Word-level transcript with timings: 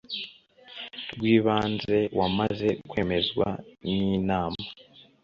rw 1.17 1.23
ibanze 1.35 1.97
wamaze 2.19 2.69
kwemezwa 2.89 3.47
n 3.85 3.85
Inama 4.15 4.63